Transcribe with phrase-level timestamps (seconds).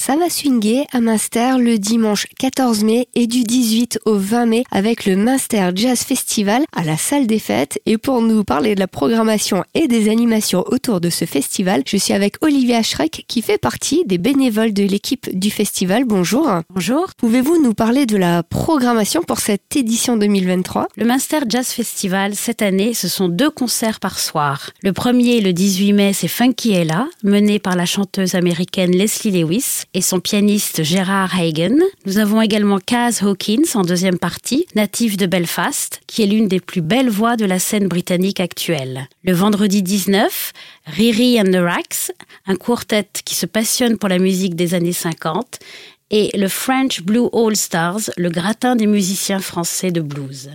[0.00, 4.64] Ça va swinguer à Münster le dimanche 14 mai et du 18 au 20 mai
[4.70, 7.78] avec le Münster Jazz Festival à la salle des fêtes.
[7.84, 11.98] Et pour nous parler de la programmation et des animations autour de ce festival, je
[11.98, 16.06] suis avec Olivia Schreck qui fait partie des bénévoles de l'équipe du festival.
[16.06, 16.48] Bonjour.
[16.70, 17.08] Bonjour.
[17.18, 22.62] Pouvez-vous nous parler de la programmation pour cette édition 2023 Le Münster Jazz Festival, cette
[22.62, 24.70] année, ce sont deux concerts par soir.
[24.82, 29.84] Le premier, le 18 mai, c'est Funky Ella, mené par la chanteuse américaine Leslie Lewis
[29.94, 31.78] et son pianiste Gerard Hagen.
[32.06, 36.60] Nous avons également Kaz Hawkins en deuxième partie, natif de Belfast, qui est l'une des
[36.60, 39.08] plus belles voix de la scène britannique actuelle.
[39.24, 40.52] Le vendredi 19,
[40.86, 42.12] Riri and the Racks,
[42.46, 45.58] un quartet qui se passionne pour la musique des années 50,
[46.10, 50.50] et le French Blue All Stars, le gratin des musiciens français de blues.